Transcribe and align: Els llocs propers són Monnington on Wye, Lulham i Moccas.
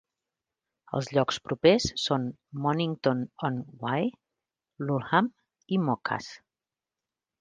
Els 0.99 1.09
llocs 1.17 1.37
propers 1.49 1.85
són 2.03 2.25
Monnington 2.63 3.21
on 3.49 3.61
Wye, 3.85 4.09
Lulham 4.89 5.31
i 5.77 5.81
Moccas. 5.91 6.33